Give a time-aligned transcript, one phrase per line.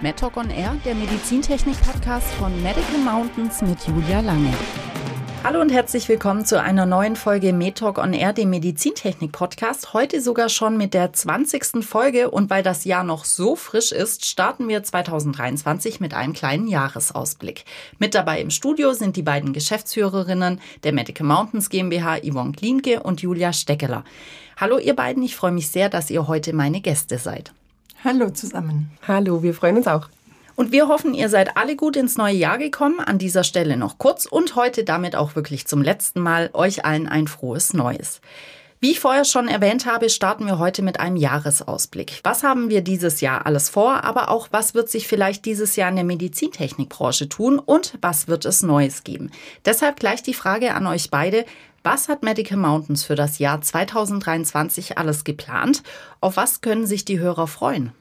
[0.00, 4.54] MedTalk on Air, der Medizintechnik-Podcast von Medical Mountains mit Julia Lange.
[5.42, 9.94] Hallo und herzlich willkommen zu einer neuen Folge MedTalk on Air, dem Medizintechnik-Podcast.
[9.94, 11.84] Heute sogar schon mit der 20.
[11.84, 16.68] Folge und weil das Jahr noch so frisch ist, starten wir 2023 mit einem kleinen
[16.68, 17.64] Jahresausblick.
[17.98, 23.20] Mit dabei im Studio sind die beiden Geschäftsführerinnen der Medical Mountains GmbH, Yvonne Klinke und
[23.20, 24.04] Julia Steckeler.
[24.58, 27.52] Hallo ihr beiden, ich freue mich sehr, dass ihr heute meine Gäste seid.
[28.04, 28.92] Hallo zusammen.
[29.08, 30.08] Hallo, wir freuen uns auch.
[30.54, 33.00] Und wir hoffen, ihr seid alle gut ins neue Jahr gekommen.
[33.00, 37.08] An dieser Stelle noch kurz und heute damit auch wirklich zum letzten Mal euch allen
[37.08, 38.20] ein frohes Neues.
[38.80, 42.20] Wie ich vorher schon erwähnt habe, starten wir heute mit einem Jahresausblick.
[42.22, 45.88] Was haben wir dieses Jahr alles vor, aber auch was wird sich vielleicht dieses Jahr
[45.88, 49.32] in der Medizintechnikbranche tun und was wird es Neues geben?
[49.64, 51.44] Deshalb gleich die Frage an euch beide.
[51.90, 55.82] Was hat Medical Mountains für das Jahr 2023 alles geplant?
[56.20, 57.94] Auf was können sich die Hörer freuen?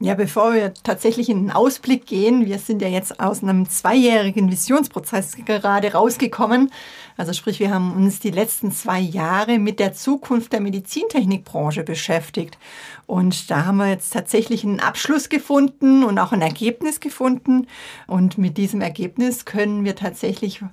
[0.00, 4.50] Ja, bevor wir tatsächlich in den Ausblick gehen, wir sind ja jetzt aus einem zweijährigen
[4.50, 6.72] Visionsprozess gerade rausgekommen.
[7.16, 12.58] Also sprich, wir haben uns die letzten zwei Jahre mit der Zukunft der Medizintechnikbranche beschäftigt.
[13.06, 17.68] Und da haben wir jetzt tatsächlich einen Abschluss gefunden und auch ein Ergebnis gefunden.
[18.08, 20.64] Und mit diesem Ergebnis können wir tatsächlich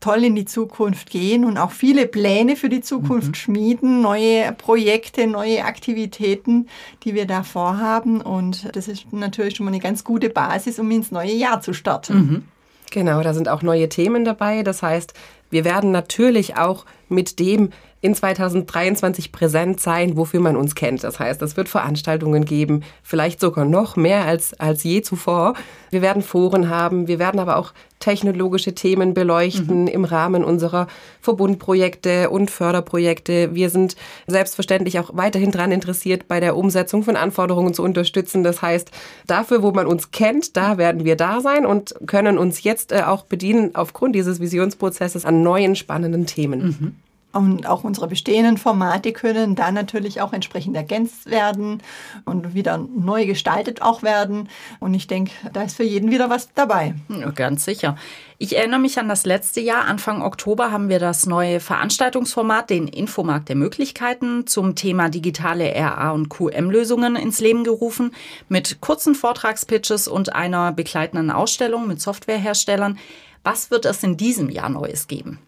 [0.00, 3.34] toll in die Zukunft gehen und auch viele Pläne für die Zukunft mhm.
[3.34, 6.68] schmieden, neue Projekte, neue Aktivitäten,
[7.02, 8.20] die wir da vorhaben.
[8.20, 11.72] Und das ist natürlich schon mal eine ganz gute Basis, um ins neue Jahr zu
[11.72, 12.14] starten.
[12.14, 12.44] Mhm.
[12.90, 14.62] Genau, da sind auch neue Themen dabei.
[14.62, 15.14] Das heißt,
[15.50, 17.70] wir werden natürlich auch mit dem
[18.02, 21.02] in 2023 präsent sein, wofür man uns kennt.
[21.02, 25.54] Das heißt, es wird Veranstaltungen geben, vielleicht sogar noch mehr als, als je zuvor.
[25.90, 29.88] Wir werden Foren haben, wir werden aber auch technologische Themen beleuchten mhm.
[29.88, 30.86] im Rahmen unserer
[31.20, 33.54] Verbundprojekte und Förderprojekte.
[33.54, 38.44] Wir sind selbstverständlich auch weiterhin daran interessiert, bei der Umsetzung von Anforderungen zu unterstützen.
[38.44, 38.90] Das heißt,
[39.26, 43.02] dafür, wo man uns kennt, da werden wir da sein und können uns jetzt äh,
[43.02, 46.62] auch bedienen aufgrund dieses Visionsprozesses an neuen spannenden Themen.
[46.62, 46.96] Mhm.
[47.32, 51.82] Und auch unsere bestehenden Formate können da natürlich auch entsprechend ergänzt werden
[52.24, 54.48] und wieder neu gestaltet auch werden.
[54.80, 56.94] Und ich denke, da ist für jeden wieder was dabei.
[57.34, 57.96] Ganz sicher.
[58.38, 59.84] Ich erinnere mich an das letzte Jahr.
[59.84, 66.12] Anfang Oktober haben wir das neue Veranstaltungsformat, den Infomarkt der Möglichkeiten, zum Thema digitale RA
[66.12, 68.12] und QM-Lösungen ins Leben gerufen,
[68.48, 72.98] mit kurzen Vortragspitches und einer begleitenden Ausstellung mit Softwareherstellern.
[73.42, 75.38] Was wird es in diesem Jahr Neues geben?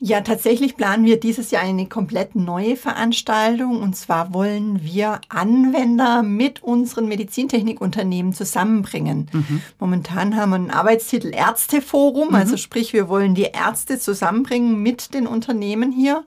[0.00, 3.82] Ja, tatsächlich planen wir dieses Jahr eine komplett neue Veranstaltung.
[3.82, 9.28] Und zwar wollen wir Anwender mit unseren Medizintechnikunternehmen zusammenbringen.
[9.32, 9.60] Mhm.
[9.80, 12.28] Momentan haben wir einen Arbeitstitel Ärzteforum.
[12.28, 12.34] Mhm.
[12.36, 16.24] Also sprich, wir wollen die Ärzte zusammenbringen mit den Unternehmen hier.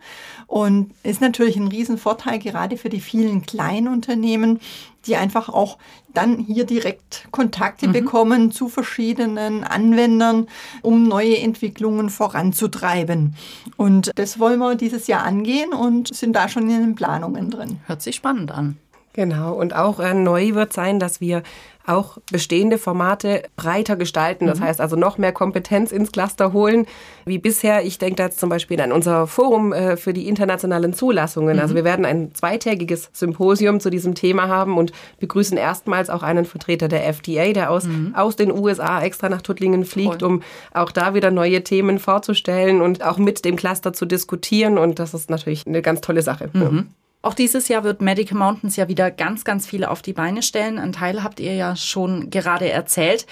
[0.47, 4.59] Und ist natürlich ein Riesenvorteil gerade für die vielen Kleinunternehmen,
[5.05, 5.77] die einfach auch
[6.13, 7.91] dann hier direkt Kontakte mhm.
[7.93, 10.47] bekommen zu verschiedenen Anwendern,
[10.81, 13.35] um neue Entwicklungen voranzutreiben.
[13.77, 17.79] Und das wollen wir dieses Jahr angehen und sind da schon in den Planungen drin.
[17.87, 18.77] Hört sich spannend an.
[19.13, 21.43] Genau, und auch äh, neu wird sein, dass wir
[21.87, 24.45] auch bestehende Formate breiter gestalten.
[24.45, 24.65] Das mhm.
[24.65, 26.85] heißt also noch mehr Kompetenz ins Cluster holen,
[27.25, 27.83] wie bisher.
[27.83, 31.59] Ich denke da jetzt zum Beispiel an unser Forum äh, für die internationalen Zulassungen.
[31.59, 31.71] Also mhm.
[31.71, 36.43] Also wir werden ein zweitägiges Symposium zu diesem Thema haben und begrüßen erstmals auch einen
[36.43, 38.13] Vertreter der FDA, der aus, mhm.
[38.13, 40.27] aus den USA extra nach Tuttlingen fliegt, Voll.
[40.27, 40.43] um
[40.73, 44.77] auch da wieder neue Themen vorzustellen und auch mit dem Cluster zu diskutieren.
[44.77, 46.49] Und das ist natürlich eine ganz tolle Sache.
[46.51, 46.89] Mhm.
[47.21, 50.79] Auch dieses Jahr wird Medical Mountains ja wieder ganz, ganz viele auf die Beine stellen.
[50.79, 53.27] Ein Teil habt ihr ja schon gerade erzählt.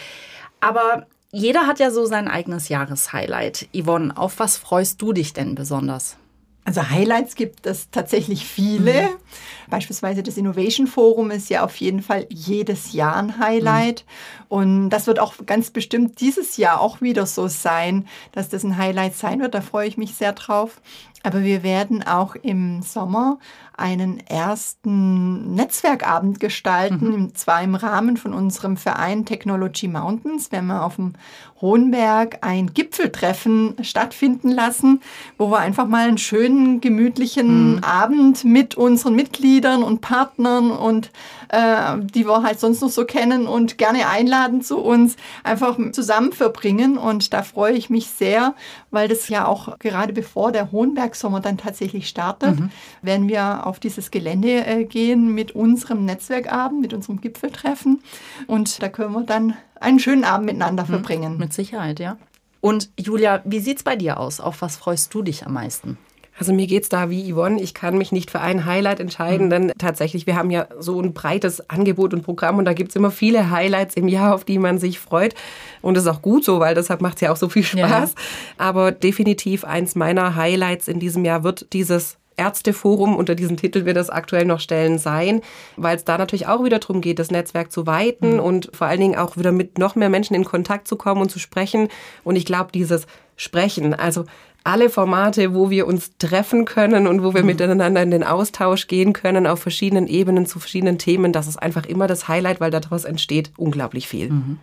[0.60, 3.68] Aber jeder hat ja so sein eigenes Jahreshighlight.
[3.74, 6.18] Yvonne, auf was freust du dich denn besonders?
[6.66, 9.04] Also Highlights gibt es tatsächlich viele.
[9.04, 9.16] Mhm.
[9.72, 14.06] Beispielsweise das Innovation Forum ist ja auf jeden Fall jedes Jahr ein Highlight.
[14.06, 14.46] Mhm.
[14.50, 18.78] Und das wird auch ganz bestimmt dieses Jahr auch wieder so sein, dass das ein
[18.78, 19.56] Highlight sein wird.
[19.56, 20.80] Da freue ich mich sehr drauf.
[21.24, 23.40] Aber wir werden auch im Sommer
[23.80, 27.36] einen ersten Netzwerkabend gestalten, mhm.
[27.36, 31.14] zwar im Rahmen von unserem Verein Technology Mountains, wenn wir auf dem
[31.62, 35.02] Hohenberg ein Gipfeltreffen stattfinden lassen,
[35.38, 37.84] wo wir einfach mal einen schönen, gemütlichen mhm.
[37.84, 41.12] Abend mit unseren Mitgliedern und Partnern und
[41.50, 46.32] äh, die wir halt sonst noch so kennen und gerne einladen zu uns, einfach zusammen
[46.32, 46.98] verbringen.
[46.98, 48.56] Und da freue ich mich sehr,
[48.92, 52.72] weil das ja auch gerade bevor der Hohenbergsommer dann tatsächlich startet, mhm.
[53.02, 58.02] werden wir auf dieses Gelände äh, gehen mit unserem Netzwerkabend, mit unserem Gipfeltreffen.
[58.48, 60.88] Und da können wir dann einen schönen Abend miteinander mhm.
[60.88, 61.38] verbringen.
[61.38, 62.18] Mit Sicherheit, ja.
[62.62, 64.40] Und Julia, wie sieht es bei dir aus?
[64.40, 65.98] Auf was freust du dich am meisten?
[66.40, 67.62] Also mir geht's da wie Yvonne.
[67.62, 69.50] Ich kann mich nicht für ein Highlight entscheiden, mhm.
[69.50, 73.12] denn tatsächlich, wir haben ja so ein breites Angebot und Programm und da gibt's immer
[73.12, 75.36] viele Highlights im Jahr, auf die man sich freut.
[75.82, 77.82] Und das ist auch gut so, weil deshalb macht's ja auch so viel Spaß.
[78.16, 78.24] Ja.
[78.58, 83.98] Aber definitiv eins meiner Highlights in diesem Jahr wird dieses Ärzteforum, unter diesem Titel wird
[83.98, 85.42] das aktuell noch stellen, sein,
[85.76, 88.40] weil es da natürlich auch wieder darum geht, das Netzwerk zu weiten mhm.
[88.40, 91.30] und vor allen Dingen auch wieder mit noch mehr Menschen in Kontakt zu kommen und
[91.30, 91.90] zu sprechen.
[92.24, 94.24] Und ich glaube, dieses Sprechen, also
[94.70, 97.48] alle Formate, wo wir uns treffen können und wo wir mhm.
[97.48, 101.86] miteinander in den Austausch gehen können auf verschiedenen Ebenen zu verschiedenen Themen, das ist einfach
[101.88, 104.30] immer das Highlight, weil daraus entsteht unglaublich viel.
[104.30, 104.60] Mhm.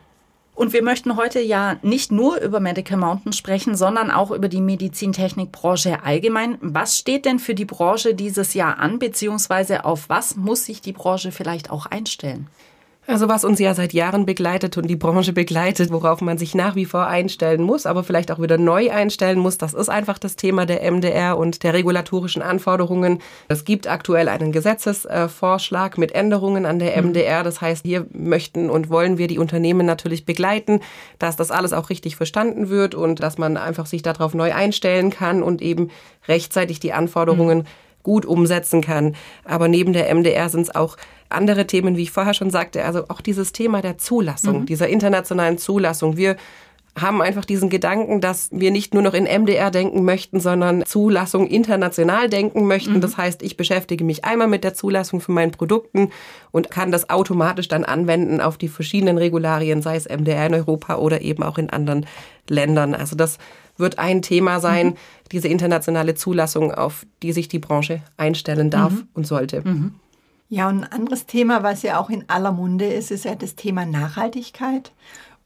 [0.54, 4.62] Und wir möchten heute ja nicht nur über Medical Mountain sprechen, sondern auch über die
[4.62, 6.56] Medizintechnikbranche allgemein.
[6.62, 10.92] Was steht denn für die Branche dieses Jahr an, beziehungsweise auf was muss sich die
[10.92, 12.46] Branche vielleicht auch einstellen?
[13.08, 16.74] Also was uns ja seit Jahren begleitet und die Branche begleitet, worauf man sich nach
[16.74, 20.34] wie vor einstellen muss, aber vielleicht auch wieder neu einstellen muss, das ist einfach das
[20.34, 23.20] Thema der MDR und der regulatorischen Anforderungen.
[23.46, 27.44] Es gibt aktuell einen Gesetzesvorschlag mit Änderungen an der MDR.
[27.44, 30.80] Das heißt, hier möchten und wollen wir die Unternehmen natürlich begleiten,
[31.20, 35.10] dass das alles auch richtig verstanden wird und dass man einfach sich darauf neu einstellen
[35.10, 35.90] kann und eben
[36.26, 37.66] rechtzeitig die Anforderungen mhm.
[38.06, 39.16] Gut umsetzen kann.
[39.42, 40.96] Aber neben der MDR sind es auch
[41.28, 44.66] andere Themen, wie ich vorher schon sagte, also auch dieses Thema der Zulassung, mhm.
[44.66, 46.16] dieser internationalen Zulassung.
[46.16, 46.36] Wir
[46.98, 51.46] haben einfach diesen Gedanken, dass wir nicht nur noch in MDR denken möchten, sondern Zulassung
[51.46, 52.94] international denken möchten.
[52.94, 53.00] Mhm.
[53.02, 56.10] Das heißt, ich beschäftige mich einmal mit der Zulassung von meinen Produkten
[56.52, 60.96] und kann das automatisch dann anwenden auf die verschiedenen Regularien, sei es MDR in Europa
[60.96, 62.06] oder eben auch in anderen
[62.48, 62.94] Ländern.
[62.94, 63.38] Also das
[63.76, 64.94] wird ein Thema sein, mhm.
[65.32, 69.08] diese internationale Zulassung, auf die sich die Branche einstellen darf mhm.
[69.12, 69.60] und sollte.
[69.62, 69.94] Mhm.
[70.48, 73.56] Ja, und ein anderes Thema, was ja auch in aller Munde ist, ist ja das
[73.56, 74.92] Thema Nachhaltigkeit.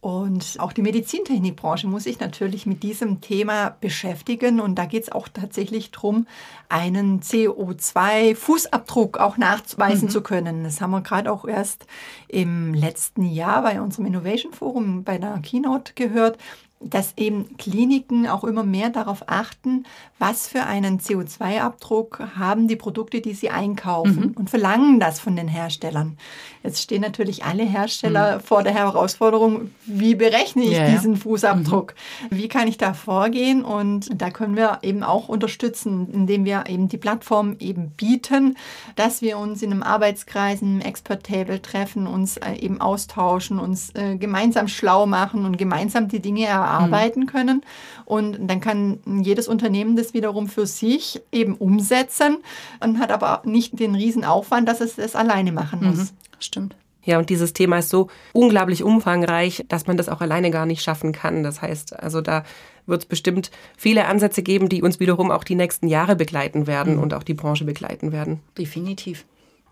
[0.00, 4.58] Und auch die Medizintechnikbranche muss sich natürlich mit diesem Thema beschäftigen.
[4.58, 6.26] Und da geht es auch tatsächlich darum,
[6.70, 10.10] einen CO2-Fußabdruck auch nachweisen mhm.
[10.10, 10.64] zu können.
[10.64, 11.84] Das haben wir gerade auch erst
[12.28, 16.38] im letzten Jahr bei unserem Innovation Forum bei der Keynote gehört,
[16.82, 19.84] dass eben Kliniken auch immer mehr darauf achten,
[20.18, 24.34] was für einen CO2-Abdruck haben die Produkte, die sie einkaufen mhm.
[24.34, 26.16] und verlangen das von den Herstellern.
[26.62, 28.40] Jetzt stehen natürlich alle Hersteller mhm.
[28.40, 31.94] vor der Herausforderung, wie berechne ich ja, diesen Fußabdruck?
[32.30, 32.36] Mhm.
[32.36, 33.62] Wie kann ich da vorgehen?
[33.62, 38.56] Und da können wir eben auch unterstützen, indem wir eben die Plattform eben bieten,
[38.96, 43.94] dass wir uns in einem Arbeitskreis, in einem Expert-Table treffen, uns äh, eben austauschen, uns
[43.94, 47.26] äh, gemeinsam schlau machen und gemeinsam die Dinge erarbeiten erarbeiten mhm.
[47.26, 47.62] können.
[48.04, 52.38] Und dann kann jedes Unternehmen das wiederum für sich eben umsetzen
[52.80, 55.98] und hat aber nicht den riesen Aufwand, dass es das alleine machen muss.
[55.98, 56.08] Mhm.
[56.38, 56.76] Stimmt.
[57.02, 60.82] Ja, und dieses Thema ist so unglaublich umfangreich, dass man das auch alleine gar nicht
[60.82, 61.42] schaffen kann.
[61.42, 62.44] Das heißt, also da
[62.86, 66.96] wird es bestimmt viele Ansätze geben, die uns wiederum auch die nächsten Jahre begleiten werden
[66.96, 67.02] mhm.
[67.02, 68.40] und auch die Branche begleiten werden.
[68.58, 69.24] Definitiv.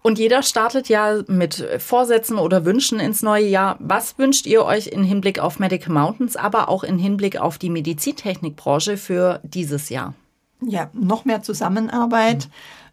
[0.03, 3.77] Und jeder startet ja mit Vorsätzen oder Wünschen ins neue Jahr.
[3.81, 7.71] Was wünscht ihr euch in Hinblick auf Medical Mountains, aber auch in Hinblick auf die
[7.71, 10.15] Medizintechnikbranche für dieses Jahr?
[10.61, 12.49] Ja, noch mehr Zusammenarbeit.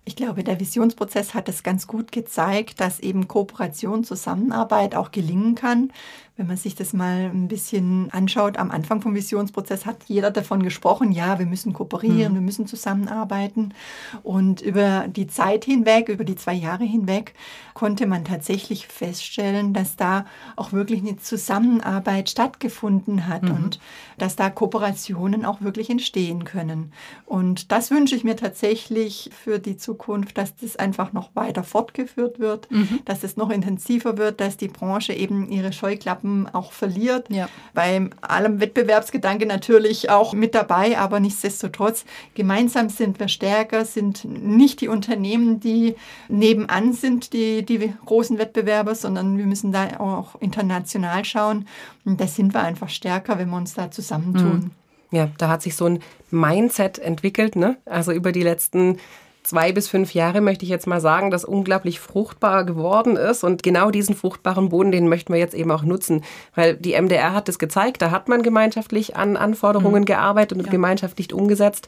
[0.07, 5.55] Ich glaube, der Visionsprozess hat es ganz gut gezeigt, dass eben Kooperation, Zusammenarbeit auch gelingen
[5.55, 5.91] kann.
[6.37, 10.61] Wenn man sich das mal ein bisschen anschaut, am Anfang vom Visionsprozess hat jeder davon
[10.61, 12.35] gesprochen, ja, wir müssen kooperieren, mhm.
[12.35, 13.73] wir müssen zusammenarbeiten.
[14.21, 17.33] Und über die Zeit hinweg, über die zwei Jahre hinweg,
[17.73, 20.25] konnte man tatsächlich feststellen, dass da
[20.57, 23.51] auch wirklich eine Zusammenarbeit stattgefunden hat mhm.
[23.51, 23.79] und
[24.17, 26.91] dass da Kooperationen auch wirklich entstehen können.
[27.25, 32.39] Und das wünsche ich mir tatsächlich für die Zukunft, dass das einfach noch weiter fortgeführt
[32.39, 33.00] wird, mhm.
[33.05, 37.29] dass es noch intensiver wird, dass die Branche eben ihre Scheuklappen Wettbewerben auch verliert.
[37.29, 37.48] Ja.
[37.74, 44.82] Bei allem Wettbewerbsgedanke natürlich auch mit dabei, aber nichtsdestotrotz, gemeinsam sind wir stärker, sind nicht
[44.82, 45.96] die Unternehmen, die
[46.27, 51.67] nebenan sind, die, die großen Wettbewerber, sondern wir müssen da auch international schauen.
[52.03, 54.55] Und da sind wir einfach stärker, wenn wir uns da zusammentun.
[54.55, 54.72] Mhm.
[55.12, 56.00] Ja, da hat sich so ein
[56.32, 57.77] Mindset entwickelt, ne?
[57.86, 58.98] Also über die letzten
[59.45, 63.43] zwei bis fünf Jahre, möchte ich jetzt mal sagen, das unglaublich fruchtbar geworden ist.
[63.43, 66.23] Und genau diesen fruchtbaren Boden, den möchten wir jetzt eben auch nutzen.
[66.55, 70.05] Weil die MDR hat es gezeigt, da hat man gemeinschaftlich an Anforderungen mhm.
[70.05, 70.71] gearbeitet und ja.
[70.71, 71.87] gemeinschaftlich umgesetzt.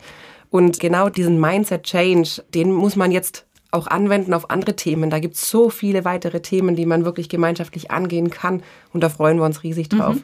[0.50, 5.10] Und genau diesen Mindset-Change, den muss man jetzt auch anwenden auf andere Themen.
[5.10, 8.64] Da gibt es so viele weitere Themen, die man wirklich gemeinschaftlich angehen kann.
[8.94, 10.16] Und da freuen wir uns riesig drauf.
[10.16, 10.24] Mhm.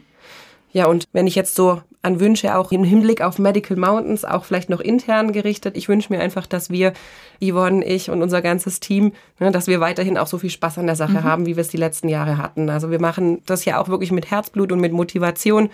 [0.73, 4.43] Ja, und wenn ich jetzt so an Wünsche auch im Hinblick auf Medical Mountains, auch
[4.43, 6.93] vielleicht noch intern gerichtet, ich wünsche mir einfach, dass wir,
[7.39, 10.87] Yvonne, ich und unser ganzes Team, ne, dass wir weiterhin auch so viel Spaß an
[10.87, 11.23] der Sache mhm.
[11.23, 12.69] haben, wie wir es die letzten Jahre hatten.
[12.69, 15.69] Also wir machen das ja auch wirklich mit Herzblut und mit Motivation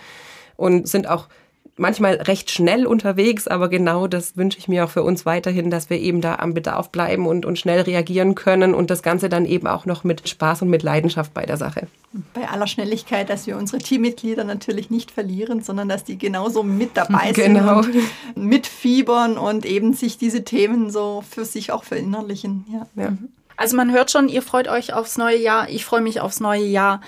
[0.56, 1.28] und sind auch
[1.80, 5.90] manchmal recht schnell unterwegs, aber genau das wünsche ich mir auch für uns weiterhin, dass
[5.90, 9.46] wir eben da am Bedarf bleiben und, und schnell reagieren können und das Ganze dann
[9.46, 11.88] eben auch noch mit Spaß und mit Leidenschaft bei der Sache.
[12.34, 16.90] Bei aller Schnelligkeit, dass wir unsere Teammitglieder natürlich nicht verlieren, sondern dass die genauso mit
[16.96, 17.82] dabei genau.
[17.82, 17.96] sind
[18.34, 22.66] und mitfiebern und eben sich diese Themen so für sich auch verinnerlichen.
[22.72, 23.02] Ja.
[23.02, 23.12] ja.
[23.56, 26.64] Also man hört schon, ihr freut euch aufs neue Jahr, ich freue mich aufs neue
[26.64, 27.00] Jahr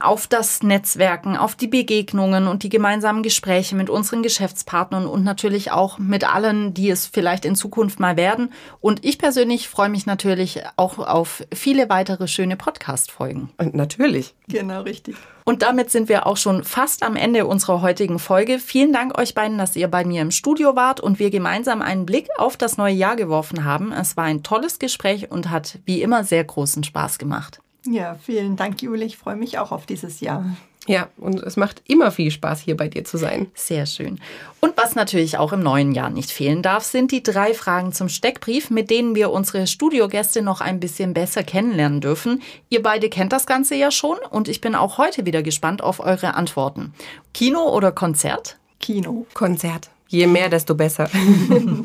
[0.00, 5.72] auf das Netzwerken, auf die Begegnungen und die gemeinsamen Gespräche mit unseren Geschäftspartnern und natürlich
[5.72, 8.52] auch mit allen, die es vielleicht in Zukunft mal werden.
[8.80, 13.50] Und ich persönlich freue mich natürlich auch auf viele weitere schöne Podcast-Folgen.
[13.58, 14.34] Und natürlich.
[14.48, 15.16] Genau, richtig.
[15.44, 18.58] Und damit sind wir auch schon fast am Ende unserer heutigen Folge.
[18.58, 22.06] Vielen Dank euch beiden, dass ihr bei mir im Studio wart und wir gemeinsam einen
[22.06, 23.92] Blick auf das neue Jahr geworfen haben.
[23.92, 27.60] Es war ein tolles Gespräch und hat wie immer sehr großen Spaß gemacht.
[27.86, 29.04] Ja, vielen Dank, Jule.
[29.04, 30.44] Ich freue mich auch auf dieses Jahr.
[30.86, 33.48] Ja, und es macht immer viel Spaß, hier bei dir zu sein.
[33.54, 34.18] Sehr schön.
[34.60, 38.08] Und was natürlich auch im neuen Jahr nicht fehlen darf, sind die drei Fragen zum
[38.08, 42.42] Steckbrief, mit denen wir unsere Studiogäste noch ein bisschen besser kennenlernen dürfen.
[42.70, 46.00] Ihr beide kennt das Ganze ja schon und ich bin auch heute wieder gespannt auf
[46.00, 46.94] eure Antworten.
[47.34, 48.56] Kino oder Konzert?
[48.80, 49.26] Kino.
[49.34, 49.90] Konzert.
[50.08, 51.08] Je mehr, desto besser.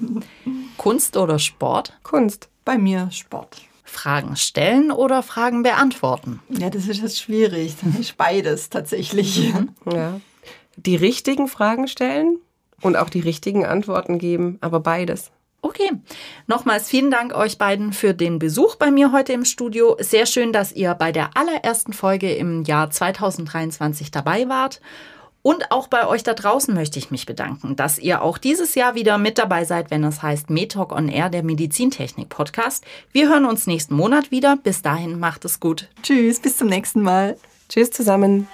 [0.78, 1.94] Kunst oder Sport?
[2.02, 2.50] Kunst.
[2.64, 3.62] Bei mir Sport.
[3.86, 6.42] Fragen stellen oder Fragen beantworten?
[6.50, 7.76] Ja, das ist jetzt schwierig.
[7.82, 9.54] Das ist beides tatsächlich.
[9.92, 10.20] Ja.
[10.76, 12.40] Die richtigen Fragen stellen
[12.82, 15.32] und auch die richtigen Antworten geben, aber beides.
[15.62, 15.92] Okay,
[16.46, 19.96] nochmals vielen Dank euch beiden für den Besuch bei mir heute im Studio.
[20.00, 24.80] Sehr schön, dass ihr bei der allerersten Folge im Jahr 2023 dabei wart.
[25.46, 28.96] Und auch bei euch da draußen möchte ich mich bedanken, dass ihr auch dieses Jahr
[28.96, 32.84] wieder mit dabei seid, wenn es heißt MedTalk on Air, der Medizintechnik Podcast.
[33.12, 34.58] Wir hören uns nächsten Monat wieder.
[34.58, 35.88] Bis dahin macht es gut.
[36.02, 37.38] Tschüss, bis zum nächsten Mal.
[37.70, 38.48] Tschüss zusammen.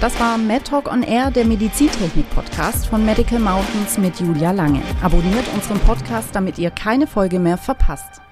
[0.00, 4.80] Das war MedTalk on Air, der Medizintechnik-Podcast von Medical Mountains mit Julia Lange.
[5.02, 8.22] Abonniert unseren Podcast, damit ihr keine Folge mehr verpasst.